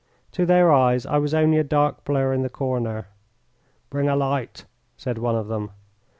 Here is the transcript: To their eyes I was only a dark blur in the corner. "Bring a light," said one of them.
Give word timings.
To 0.31 0.47
their 0.47 0.71
eyes 0.71 1.05
I 1.05 1.19
was 1.19 1.31
only 1.35 1.59
a 1.59 1.63
dark 1.63 2.03
blur 2.05 2.33
in 2.33 2.41
the 2.41 2.49
corner. 2.49 3.09
"Bring 3.91 4.09
a 4.09 4.15
light," 4.15 4.65
said 4.97 5.19
one 5.19 5.35
of 5.35 5.47
them. 5.47 5.69